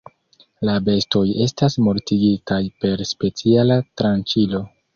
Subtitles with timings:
[0.67, 4.67] La bestoj estas mortigitaj per speciala tranĉilo.